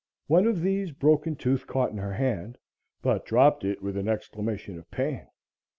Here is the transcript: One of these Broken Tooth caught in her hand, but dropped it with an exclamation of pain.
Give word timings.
One 0.25 0.47
of 0.47 0.61
these 0.61 0.89
Broken 0.91 1.35
Tooth 1.35 1.67
caught 1.67 1.91
in 1.91 1.99
her 1.99 2.13
hand, 2.13 2.57
but 3.03 3.23
dropped 3.23 3.63
it 3.63 3.83
with 3.83 3.95
an 3.97 4.09
exclamation 4.09 4.79
of 4.79 4.89
pain. 4.89 5.27